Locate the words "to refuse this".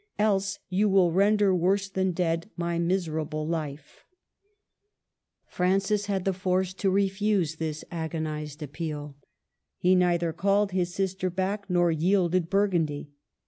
6.73-7.85